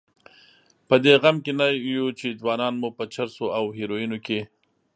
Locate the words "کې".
1.43-1.51, 4.25-4.39